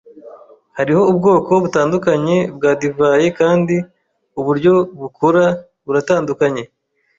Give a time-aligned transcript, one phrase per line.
[0.77, 3.75] Hariho ubwoko butandukanye bwa divayi kandi
[4.39, 5.45] uburyo bukura
[5.85, 6.63] buratandukanye.